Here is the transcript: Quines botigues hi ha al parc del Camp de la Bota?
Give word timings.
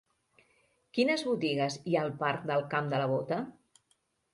Quines 0.99 1.25
botigues 1.29 1.79
hi 1.85 1.99
ha 2.01 2.09
al 2.09 2.13
parc 2.25 2.51
del 2.53 2.69
Camp 2.77 2.95
de 2.97 3.05
la 3.07 3.11
Bota? 3.17 3.43